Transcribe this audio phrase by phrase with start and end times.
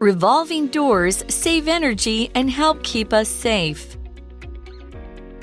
[0.00, 3.96] Revolving doors save energy and help keep us safe.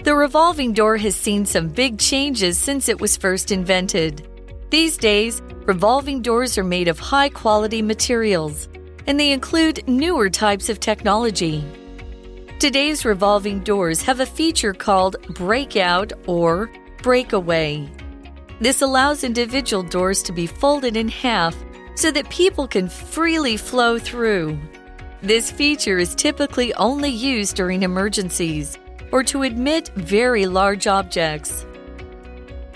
[0.04, 4.28] The revolving door has seen some big changes since it was first invented.
[4.70, 8.70] These days, revolving doors are made of high quality materials,
[9.08, 11.66] and they include newer types of technology.
[12.60, 16.70] Today's revolving doors have a feature called breakout or
[17.02, 17.90] breakaway.
[18.62, 21.56] This allows individual doors to be folded in half
[21.96, 24.58] so that people can freely flow through.
[25.22, 28.78] This feature is typically only used during emergencies
[29.12, 31.66] or to admit very large objects.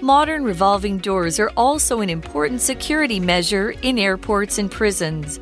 [0.01, 5.39] Modern revolving doors are also an important security measure in airports and prisons.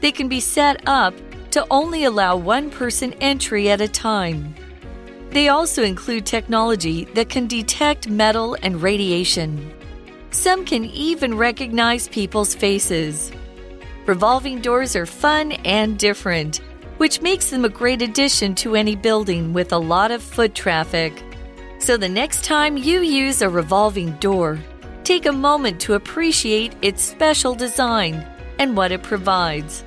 [0.00, 1.12] They can be set up
[1.50, 4.54] to only allow one person entry at a time.
[5.30, 9.72] They also include technology that can detect metal and radiation.
[10.30, 13.32] Some can even recognize people's faces.
[14.06, 16.60] Revolving doors are fun and different,
[16.98, 21.22] which makes them a great addition to any building with a lot of foot traffic.
[21.78, 24.58] So the next time you use a revolving door,
[25.04, 28.26] take a moment to appreciate its special design
[28.58, 29.84] and what it provides.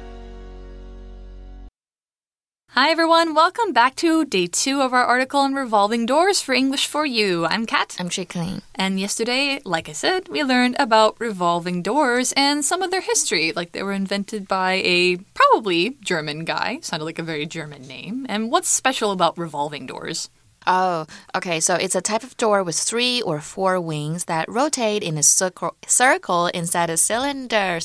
[2.73, 3.33] Hi, everyone.
[3.33, 7.47] Welcome back to day two of our article on revolving doors for English for You.
[7.47, 7.97] I'm Kat.
[7.99, 8.61] I'm Chickling.
[8.75, 13.53] And yesterday, like I said, we learned about revolving doors and some of their history.
[13.55, 16.77] Like they were invented by a probably German guy.
[16.81, 18.27] Sounded like a very German name.
[18.29, 20.29] And what's special about revolving doors?
[20.67, 21.59] Oh, okay.
[21.59, 25.23] So it's a type of door with three or four wings that rotate in a
[25.23, 27.79] circle, circle inside a cylinder.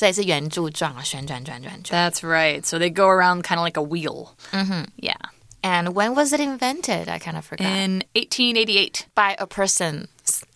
[1.91, 2.65] That's right.
[2.65, 4.35] So they go around kind of like a wheel.
[4.51, 4.85] Mm -hmm.
[4.95, 5.31] Yeah.
[5.63, 7.09] And when was it invented?
[7.09, 7.65] I kind of forgot.
[7.65, 9.07] In 1888.
[9.15, 10.07] By a person.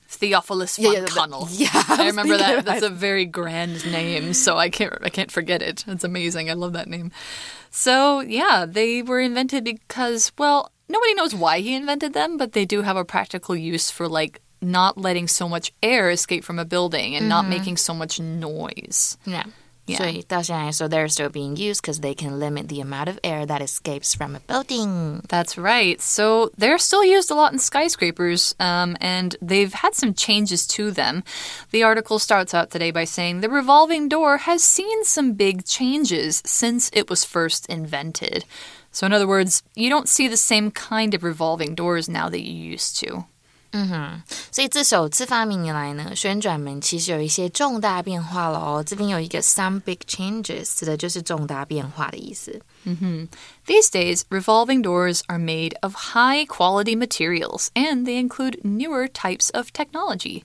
[0.09, 1.47] Theophilus von yeah, yeah, Kannel.
[1.59, 2.65] Yeah, I, I remember that.
[2.65, 5.85] That's a very grand name, so I can't I can't forget it.
[5.87, 6.49] It's amazing.
[6.49, 7.11] I love that name.
[7.71, 12.65] So yeah, they were invented because well, nobody knows why he invented them, but they
[12.65, 16.65] do have a practical use for like not letting so much air escape from a
[16.65, 17.29] building and mm -hmm.
[17.29, 17.57] not mm-hmm.
[17.57, 19.17] making so much noise.
[19.25, 19.45] Yeah.
[19.89, 20.69] Yeah.
[20.71, 24.13] So they're still being used because they can limit the amount of air that escapes
[24.13, 25.21] from a building.
[25.27, 25.99] That's right.
[26.01, 30.91] So they're still used a lot in skyscrapers, um, and they've had some changes to
[30.91, 31.23] them.
[31.71, 36.41] The article starts out today by saying the revolving door has seen some big changes
[36.45, 38.45] since it was first invented.
[38.92, 42.38] So, in other words, you don't see the same kind of revolving doors now that
[42.38, 43.24] you used to.
[43.76, 44.22] 嗯哼，
[44.52, 48.84] 所以自首次发明以来呢，旋转门其实有一些重大变化了哦。
[48.86, 52.62] 这边有一个 some big changes，指的就是重大变化的意思。
[52.84, 53.28] 嗯哼，
[53.66, 59.72] These days, revolving doors are made of high quality materials, and they include newer types of
[59.72, 60.44] technology.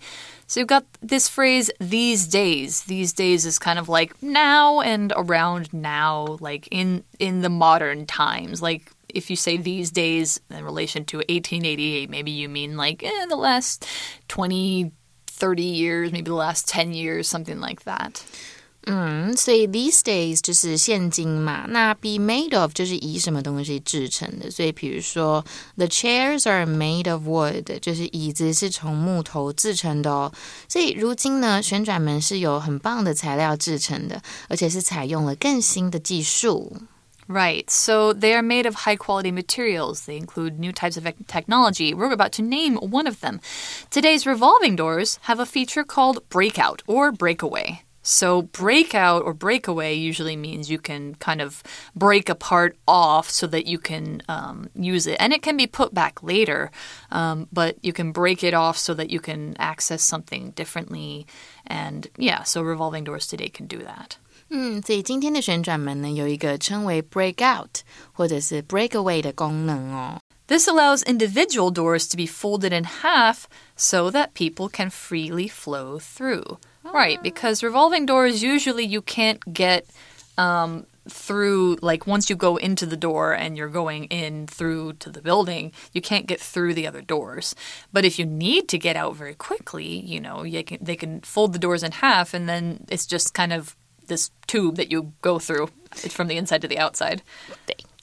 [0.54, 2.84] So you've got this phrase these days.
[2.84, 8.06] These days is kind of like now and around now, like in in the modern
[8.06, 13.02] times, like if you say these days in relation to 1888, maybe you mean like
[13.02, 13.84] eh, the last
[14.28, 14.92] 20,
[15.26, 18.24] 30 years, maybe the last 10 years, something like that.
[18.85, 25.45] 嗯，所以 these days 就是现今嘛，那 be made of 就是以什么东西制成的，所以比如说
[25.75, 30.31] the chairs are made of wood，就是椅子是从木头制成的哦。
[30.67, 36.77] 所以如今呢，旋转门是由很棒的材料制成的，而且是采用了更新的技术。
[37.27, 37.65] Right.
[37.69, 40.05] So they are made of high quality materials.
[40.07, 41.93] They include new types of technology.
[41.93, 43.39] We're about to name one of them.
[43.91, 47.82] Today's revolving doors have a feature called breakout or breakaway.
[48.03, 51.61] So, breakout or breakaway usually means you can kind of
[51.93, 55.17] break a part off so that you can um, use it.
[55.19, 56.71] And it can be put back later,
[57.11, 61.27] um, but you can break it off so that you can access something differently.
[61.67, 64.17] And yeah, so revolving doors today can do that.
[64.49, 67.81] 嗯，所以今天的旋转门呢，有一个称为 breakout
[68.13, 70.19] 或者是 breakaway 的功能哦。
[70.47, 73.43] This allows individual doors to be folded in half
[73.75, 76.57] so that people can freely flow through.
[76.92, 79.86] Right, because revolving doors usually you can't get
[80.38, 85.10] um, through like once you go into the door and you're going in through to
[85.10, 87.54] the building you can't get through the other doors
[87.92, 91.20] but if you need to get out very quickly you know you can, they can
[91.20, 93.76] fold the doors in half and then it's just kind of
[94.06, 95.68] this tube that you go through.
[95.92, 97.22] It's from the inside to the outside.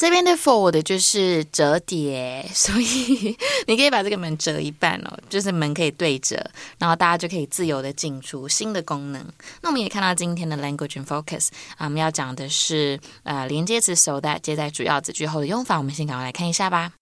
[0.02, 3.38] 这边的 fold 就是折叠， 所以
[3.68, 6.44] 你可以把这个门折一半哦，就是门可以对折，
[6.80, 9.24] 然后大家就可以自由的进出新的功能。
[9.62, 16.94] 那我们也看到今天的 language and focus 啊，我们要讲的是呃连接词 so that 接在主要子句后的用法，我们先赶快来看一下吧。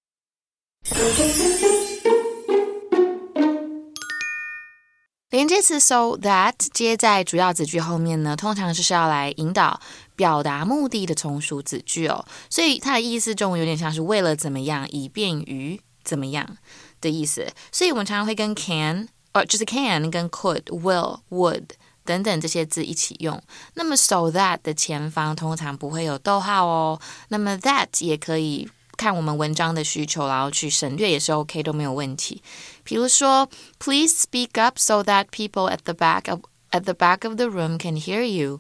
[5.30, 9.80] 连接词 so that 接在主要子句后面呢，通常就是要来引导
[10.20, 12.26] 表达目的的从属子句哦。
[12.50, 16.58] 所以它的意思中文有点像是为了怎么样，以便于怎么样
[17.00, 17.48] 的意思。
[17.72, 21.64] 所以我们常常会跟 can，呃，就是 can 跟 could、will、would。
[22.06, 23.40] 等等这些字一起用，
[23.76, 27.00] 那么 so that 的前方通常不会有逗号哦。
[27.28, 28.68] 那么 that 也可以
[28.98, 32.42] 看我们文章的需求，然后去省略也是 OK，都没有问题。
[32.84, 36.40] 比如说，Please speak up so that people at the back of
[36.72, 38.60] at the back of the room can hear you。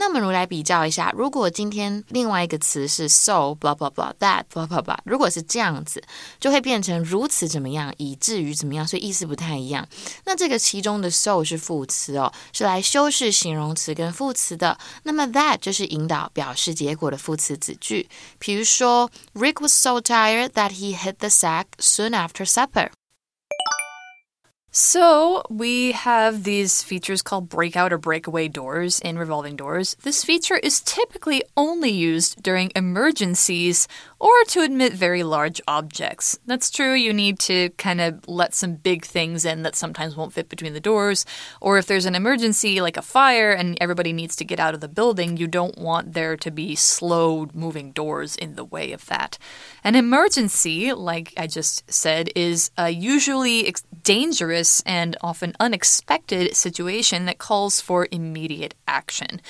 [0.00, 6.00] 那么，如来比较一下，如果今天另外一个词是 so blah blah blah that blah blah blah，如果是这样子，
[6.38, 9.86] 就会变成如此怎么样，以至于怎么样，所以意思不太一样。
[10.24, 14.78] 那这个其中的 so 是副词哦，是来修饰形容词跟副词的。
[15.02, 18.08] 那么 that 就是引导表示结果的副词子句。
[18.38, 22.90] 比如说，Rick was so tired that he hit the sack soon after supper。
[24.80, 29.96] So, we have these features called breakout or breakaway doors in revolving doors.
[30.04, 33.88] This feature is typically only used during emergencies
[34.20, 36.38] or to admit very large objects.
[36.46, 40.32] That's true, you need to kind of let some big things in that sometimes won't
[40.32, 41.26] fit between the doors.
[41.60, 44.80] Or if there's an emergency, like a fire, and everybody needs to get out of
[44.80, 49.06] the building, you don't want there to be slow moving doors in the way of
[49.06, 49.38] that.
[49.82, 53.74] An emergency, like I just said, is a usually
[54.04, 59.40] dangerous and often unexpected situation that calls for immediate action.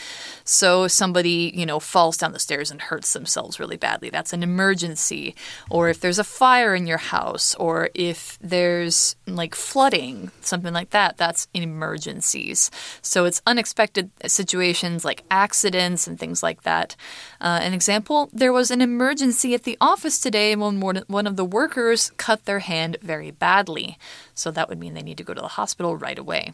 [0.44, 4.11] So somebody, you know, falls down the stairs and hurts themselves really badly.
[4.11, 5.35] That's an emergency.
[5.70, 10.91] Or if there's a fire in your house, or if there's like flooding, something like
[10.91, 12.70] that, that's emergencies.
[13.03, 16.97] So it's unexpected situations like accidents and things like that.
[17.41, 21.44] Uh, an example there was an emergency at the office today when one of the
[21.44, 23.99] workers cut their hand very badly.
[24.38, 26.52] So that would mean they need to go to the hospital right away.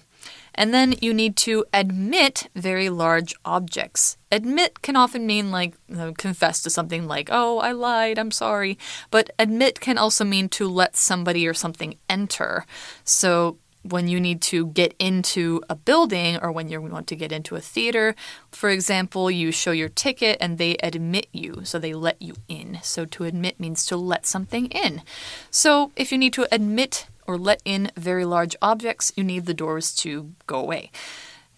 [0.55, 4.17] And then you need to admit very large objects.
[4.33, 5.75] Admit can often mean like
[6.17, 8.79] confess to something like, oh, I lied, I'm sorry.
[9.11, 12.65] But admit can also mean to let somebody or something enter.
[13.05, 17.33] So when you need to get into a building or when you want to get
[17.33, 18.15] into a theater,
[18.51, 22.79] for example, you show your ticket and they admit you, so they let you in.
[22.83, 25.03] So to admit means to let something in.
[25.51, 29.55] So if you need to admit or let in very large objects, you need the
[29.55, 30.91] doors to go away.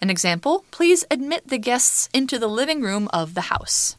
[0.01, 3.97] An example please admit the guests into the living room of the house.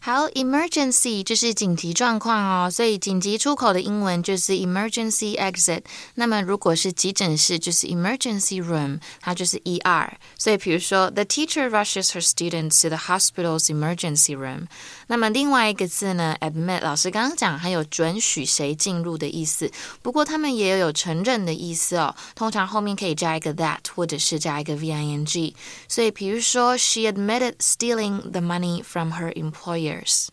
[0.00, 5.80] 好，emergency 就是紧急状况哦，所以紧急出口的英文就是 emergency exit。
[6.14, 10.12] 那么如果是急诊室，就是 emergency room，它就是 ER。
[10.38, 14.66] 所以比如说，the teacher rushes her students to the hospital's emergency room。
[15.08, 19.68] 那么另外一个字呢，admit，老师刚刚讲还有准许谁进入的意思，
[20.02, 22.14] 不过他们也有承认的意思哦。
[22.36, 25.56] 通常后面可以加一个 that，或者是加一个 v-i-n-g。
[25.88, 29.89] 所以比如说，she admitted stealing the money from her employer。
[29.90, 30.28] years.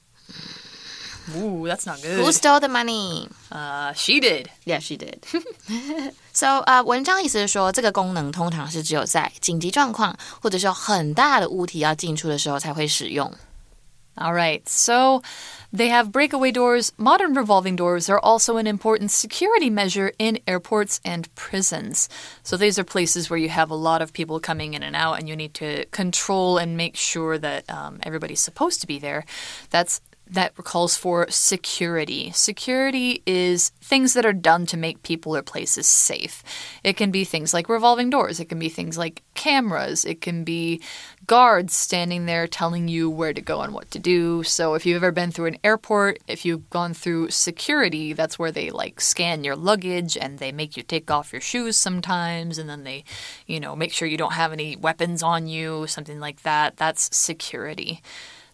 [1.38, 2.20] Ooh, that's not good.
[2.20, 3.30] Who stole the money?
[3.50, 4.50] Uh, she did.
[4.66, 5.24] Yeah, she did.
[6.34, 13.34] so, 呃、uh,，文章意思是说，这个功能通常是只有在紧急状况或者是有很大的物体要进出的时候才会使用。
[14.21, 15.23] All right, so
[15.73, 16.93] they have breakaway doors.
[16.97, 22.09] Modern revolving doors are also an important security measure in airports and prisons.
[22.43, 25.19] So these are places where you have a lot of people coming in and out,
[25.19, 29.25] and you need to control and make sure that um, everybody's supposed to be there.
[29.71, 30.01] That's
[30.31, 32.31] that calls for security.
[32.33, 36.43] Security is things that are done to make people or places safe.
[36.85, 40.45] It can be things like revolving doors, it can be things like cameras, it can
[40.45, 40.83] be
[41.29, 44.43] guards standing there telling you where to go and what to do.
[44.43, 48.51] So if you've ever been through an airport, if you've gone through security, that's where
[48.51, 52.69] they like scan your luggage and they make you take off your shoes sometimes and
[52.69, 53.05] then they,
[53.47, 56.79] you know, make sure you don't have any weapons on you, something like that.
[56.79, 58.03] That's security.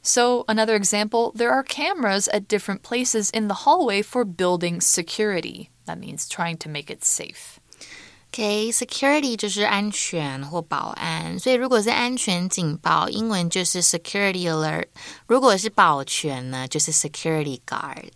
[0.02, 5.70] So, another example there are cameras at different places in the hallway for building security.
[5.86, 7.60] That means trying to make it safe.
[8.34, 14.86] OK，security 就是安全或保安，所以如果是安全警报，英文就是 security alert；
[15.28, 18.10] 如果是保全呢，就是 security guard。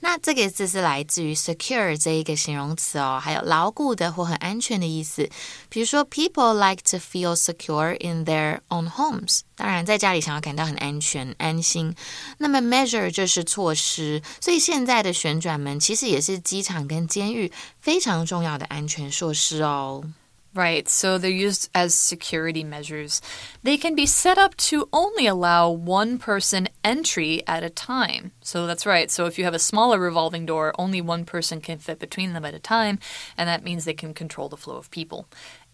[0.00, 5.28] 那这个字是来自于 secure 这一个形容词哦，还有牢固的或很安全的意思。
[5.68, 9.40] 比如说，people like to feel secure in their own homes。
[9.54, 11.94] 当然，在家里想要感到很安全、安心。
[12.38, 20.02] 那么，measure 就是措施，所以现在的旋转门其实也是机场跟监狱非常重要的安全措施哦。
[20.52, 23.22] Right, so they're used as security measures.
[23.62, 28.32] They can be set up to only allow one person entry at a time.
[28.40, 29.12] So that's right.
[29.12, 32.44] So if you have a smaller revolving door, only one person can fit between them
[32.44, 32.98] at a time,
[33.36, 35.28] and that means they can control the flow of people.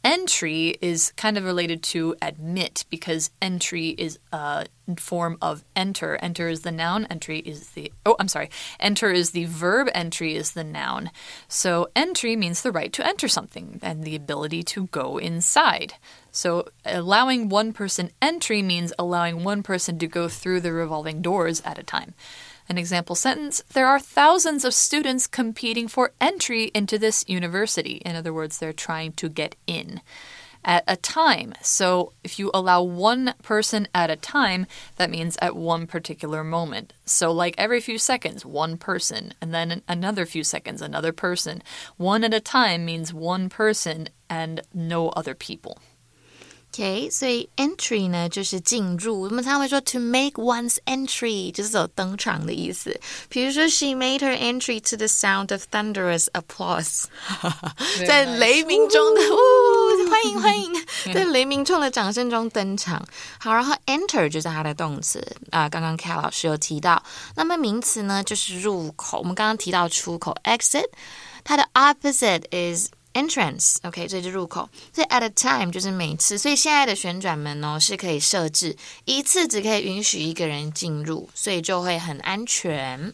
[0.06, 6.16] Entry is kind of related to admit because entry is a form of enter.
[6.22, 8.48] Enter is the noun, entry is the Oh, I'm sorry.
[8.78, 11.10] Enter is the verb, entry is the noun.
[11.48, 15.94] So entry means the right to enter something and the ability to go inside.
[16.30, 21.60] So allowing one person entry means allowing one person to go through the revolving doors
[21.62, 22.14] at a time.
[22.68, 28.02] An example sentence There are thousands of students competing for entry into this university.
[28.04, 30.00] In other words, they're trying to get in
[30.64, 31.54] at a time.
[31.62, 36.92] So if you allow one person at a time, that means at one particular moment.
[37.04, 41.62] So, like every few seconds, one person, and then another few seconds, another person.
[41.96, 45.78] One at a time means one person and no other people.
[46.75, 52.97] OK，所以 entry 呢就是进入，我们常会说 to make one's entry 就是有登场的意思。
[53.27, 57.07] 比如说，she made her entry to the sound of thunderous applause，
[58.07, 60.73] 在雷鸣中的呜，欢迎欢迎，
[61.13, 63.05] 在雷鸣中的掌声中登场。
[63.37, 67.03] 好，然后 enter 就是它的动词啊，刚刚 K 老师有提到。
[67.35, 70.87] 那么名词呢就是入口，我们刚刚提到出口 exit，
[71.43, 72.87] 它的 opposite is。
[73.15, 74.69] entrance，OK，这是入口。
[74.93, 83.13] 所以 at a time 就是每次，所以现在的旋转门哦是可以设置一次只可以允许一个人进入，所以就会很安全。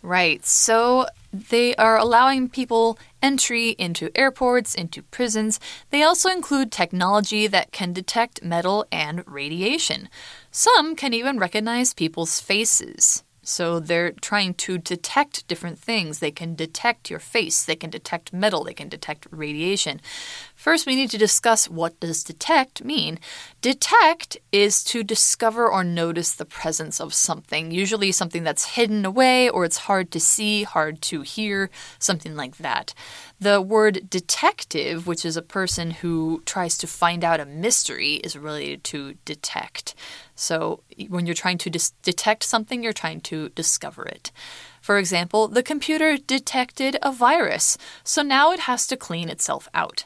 [0.00, 0.40] Right.
[0.44, 5.56] So they are allowing people entry into airports, into prisons.
[5.90, 10.08] They also include technology that can detect metal and radiation.
[10.52, 13.22] Some can even recognize people's faces.
[13.43, 16.19] So they're trying to detect different things.
[16.19, 19.99] They can detect your face, they can detect metal, they can detect radiation.
[20.63, 23.19] First, we need to discuss what does detect mean.
[23.59, 29.49] Detect is to discover or notice the presence of something, usually something that's hidden away
[29.49, 32.93] or it's hard to see, hard to hear, something like that.
[33.41, 38.37] The word detective, which is a person who tries to find out a mystery, is
[38.37, 39.95] related to detect.
[40.33, 40.79] So
[41.09, 44.31] when you're trying to detect something, you're trying to discover it.
[44.81, 50.05] For example, the computer detected a virus, so now it has to clean itself out.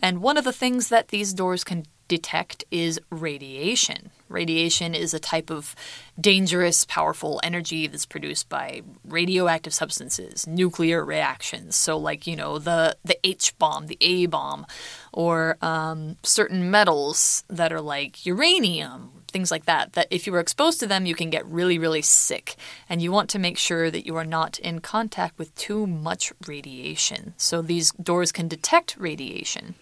[0.00, 4.10] And one of the things that these doors can detect is radiation.
[4.28, 5.74] Radiation is a type of
[6.20, 11.76] dangerous, powerful energy that's produced by radioactive substances, nuclear reactions.
[11.76, 14.66] So, like you know, the the H bomb, the A bomb,
[15.12, 19.92] or um, certain metals that are like uranium, things like that.
[19.92, 22.56] That if you are exposed to them, you can get really, really sick,
[22.88, 26.32] and you want to make sure that you are not in contact with too much
[26.46, 27.34] radiation.
[27.36, 29.76] So these doors can detect radiation.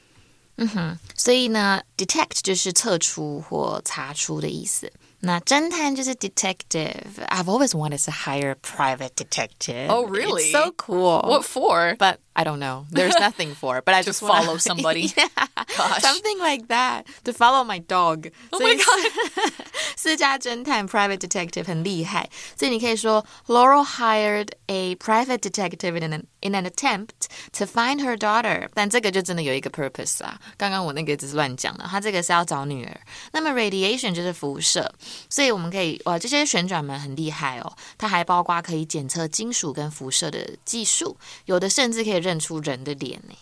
[0.58, 4.91] 嗯哼，所以呢，detect 就是测出或查出的意思。
[5.22, 7.15] 那侦探就是 detective.
[7.27, 9.89] I've always wanted to hire a private detective.
[9.89, 10.43] Oh, really?
[10.43, 11.22] It's so cool.
[11.22, 11.96] What for?
[11.98, 12.86] But I don't know.
[12.89, 13.84] There's nothing for it.
[13.86, 15.13] But I to just follow wanna, somebody.
[15.17, 15.27] yeah,
[15.77, 16.01] Gosh.
[16.01, 17.03] something like that.
[17.25, 18.29] To follow my dog.
[18.51, 19.12] Oh my god.
[19.96, 27.65] 私家侦探 private detective 很厉害，所以你可以说 Laurel hired a private detective in an in an attempt to
[27.65, 28.69] find her daughter。
[28.74, 30.39] 但这个就真的有一个 purpose 啊。
[30.58, 33.01] 刚刚我那个只是乱讲的，他这个是要找女儿。
[33.34, 34.89] 那么 radiation 就是辐射。
[35.29, 43.36] 所以我们可以，哇，这些旋转门很厉害哦，它还包括可以检测金属跟辐射的技术，有的甚至可以认出人的脸呢。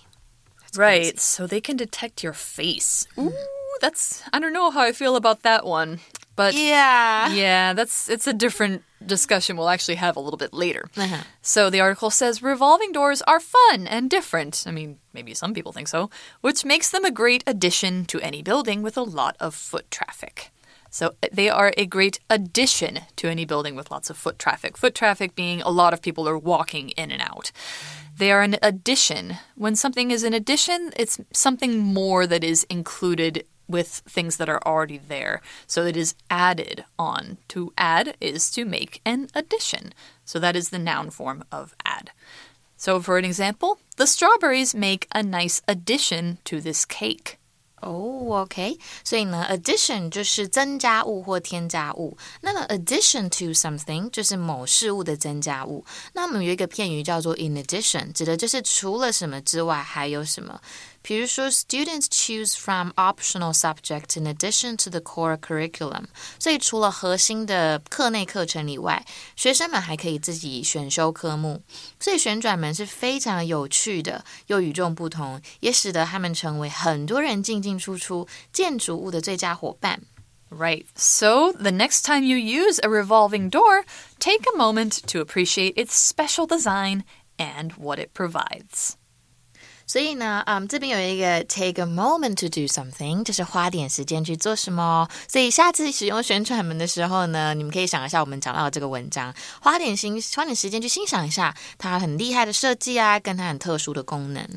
[0.76, 3.06] Right, so they can detect your face.
[3.18, 3.32] Ooh,
[3.80, 6.00] that's I don't know how I feel about that one.
[6.34, 10.88] But yeah, yeah, that's it's a different discussion we'll actually have a little bit later.
[10.96, 11.24] Uh -huh.
[11.42, 14.64] So the article says revolving doors are fun and different.
[14.66, 16.10] I mean, maybe some people think so,
[16.40, 20.50] which makes them a great addition to any building with a lot of foot traffic.
[20.90, 24.76] So they are a great addition to any building with lots of foot traffic.
[24.76, 27.50] Foot traffic being a lot of people are walking in and out.
[28.22, 29.38] They are an addition.
[29.56, 34.62] When something is an addition, it's something more that is included with things that are
[34.64, 35.42] already there.
[35.66, 37.38] So it is added on.
[37.48, 39.92] To add is to make an addition.
[40.24, 42.12] So that is the noun form of add.
[42.76, 47.40] So, for an example, the strawberries make a nice addition to this cake.
[47.82, 52.16] 哦，OK，所以呢，addition 就是增加物或添加物。
[52.40, 55.84] 那么 addition to something 就是某事物的增加物。
[56.14, 60.60] 那我们有一个片语叫做 in addition，指的就是除了什么之外还有什么。
[61.01, 66.05] 比如说，students choose from optional subjects in addition to the core curriculum。
[66.39, 71.63] 所以除了核心的课内课程以外，学生们还可以自己选修科目。
[71.99, 80.01] 所以旋转门是非常有趣的，又与众不同，也使得他们成为很多人进进出出建筑物的最佳伙伴。
[80.49, 80.85] Right.
[80.95, 83.83] So, the next time you use a revolving door,
[84.17, 87.03] take a moment to appreciate its special design
[87.37, 88.95] and what it provides.
[89.86, 95.08] 所以呢，嗯，这边有一个 take a moment to do something，就是花点时间去做什么。
[95.28, 104.48] 所以下次使用旋转门的时候呢，你们可以想一下我们讲到的这个文章，花点心，花点时间去欣赏一下它很厉害的设计啊，跟它很特殊的功能。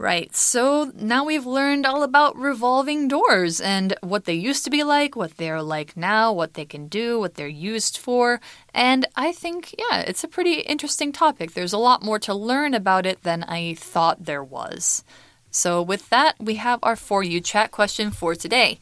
[0.00, 0.34] Right.
[0.34, 5.14] So now we've learned all about revolving doors and what they used to be like,
[5.14, 8.40] what they're like now, what they can do, what they're used for.
[8.72, 11.52] And I think, yeah, it's a pretty interesting topic.
[11.52, 15.04] There's a lot more to learn about it than I thought there was.
[15.50, 18.78] So, with that, we have our For You chat question for today.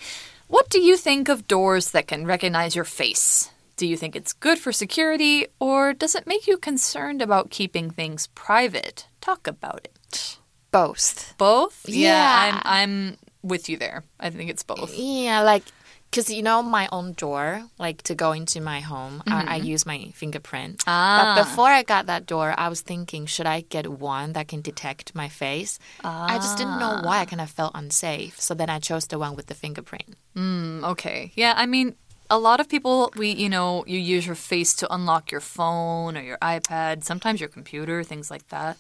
[0.47, 3.51] What do you think of doors that can recognize your face?
[3.77, 7.91] Do you think it's good for security, or does it make you concerned about keeping
[7.91, 9.09] things private?
[9.21, 10.39] Talk about it.
[10.71, 11.35] Both.
[11.39, 11.89] Both?
[11.89, 12.61] Yeah.
[12.63, 14.05] I'm I'm with you there.
[14.21, 14.95] I think it's both.
[14.97, 15.65] Yeah, like
[16.11, 19.85] because you know my own door, like to go into my home, I, I use
[19.85, 20.83] my fingerprint.
[20.87, 21.35] Ah.
[21.37, 24.63] But before I got that door, I was thinking, should I get one that can
[24.63, 25.79] detect my face?
[26.05, 26.27] ah.
[26.29, 27.19] I just didn't know why.
[27.21, 30.17] I kind of felt unsafe, so then I chose the one with the fingerprint.
[30.35, 31.33] Mm, okay.
[31.35, 31.95] Yeah, I mean
[32.31, 36.17] a lot of people we you know, you use your face to unlock your phone
[36.17, 38.77] or your iPad, sometimes your computer, things like that.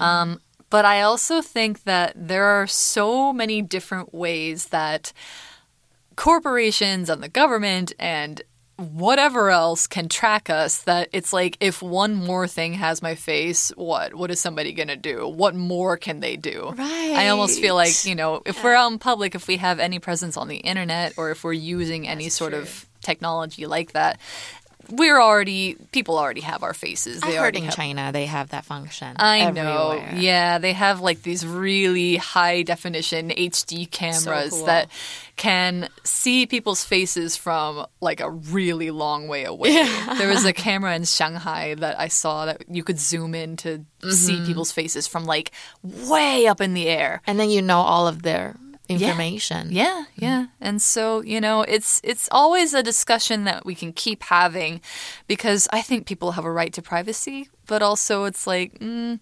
[0.00, 0.40] Um
[0.74, 5.12] but I also think that there are so many different ways that
[6.16, 8.42] corporations and the government and
[8.76, 13.68] whatever else can track us that it's like if one more thing has my face
[13.76, 15.28] what what is somebody going to do?
[15.28, 16.74] What more can they do?
[16.76, 19.78] Right i almost feel like you know if we're out in public if we have
[19.78, 24.18] any presence on the internet or if we're using any sort of technology like that
[24.90, 28.26] we're already people already have our faces I they heard already in have China they
[28.26, 29.14] have that function.
[29.18, 30.02] I know.
[30.14, 34.66] Yeah, they have like these really high definition HD cameras cool.
[34.66, 34.88] that
[35.36, 39.72] can see people's faces from like a really long way away.
[40.18, 43.84] There was a camera in Shanghai that I saw that you could zoom in to
[44.10, 44.46] see Mm-hmm.
[44.46, 45.50] people's faces from like
[45.82, 47.20] way up in the air.
[47.26, 48.54] And then you know all of their
[48.88, 49.68] information.
[49.70, 50.46] Yeah, yeah.
[50.60, 54.80] And so, you know, it's it's always a discussion that we can keep having
[55.26, 59.20] because I think people have a right to privacy, but also it's like, mm,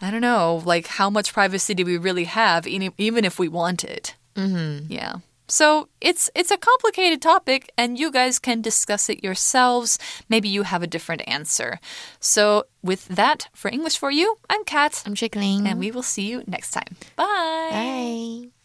[0.00, 3.84] I don't know, like how much privacy do we really have even if we want
[3.84, 4.14] it?
[4.34, 4.92] Mm-hmm.
[4.92, 5.16] Yeah.
[5.48, 9.98] So it's it's a complicated topic, and you guys can discuss it yourselves.
[10.28, 11.78] Maybe you have a different answer.
[12.18, 15.66] So with that, for English for you, I'm Kat, I'm Chickling.
[15.68, 16.96] and we will see you next time.
[17.14, 17.68] Bye.
[17.70, 18.55] Bye.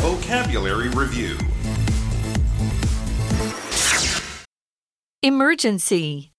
[0.00, 1.36] Vocabulary Review
[5.22, 6.30] Emergency.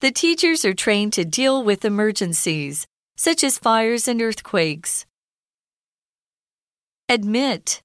[0.00, 5.06] The teachers are trained to deal with emergencies, such as fires and earthquakes.
[7.08, 7.82] Admit.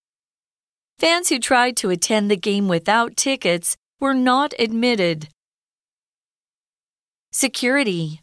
[0.97, 5.30] Fans who tried to attend the game without tickets were not admitted.
[7.32, 8.21] Security.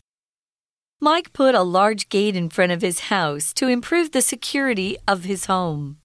[1.00, 5.24] Mike put a large gate in front of his house to improve the security of
[5.24, 5.98] his home.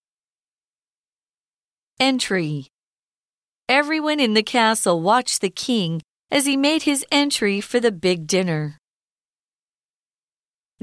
[1.98, 2.68] Entry.
[3.70, 8.28] Everyone in the castle watched the king as he made his entry for the big
[8.28, 8.78] dinner.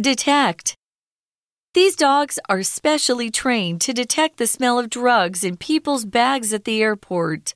[0.00, 0.74] Detect.
[1.74, 6.64] These dogs are specially trained to detect the smell of drugs in people's bags at
[6.64, 7.52] the airport.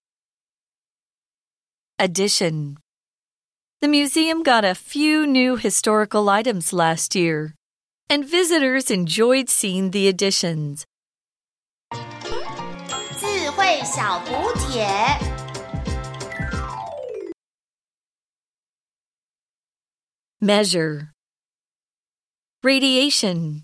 [1.98, 2.81] Addition.
[3.81, 7.53] The museum got a few new historical items last year,
[8.09, 10.85] and visitors enjoyed seeing the additions.
[13.19, 14.87] 智慧小补帖。
[20.41, 21.13] Measure.
[22.63, 23.63] Radiation.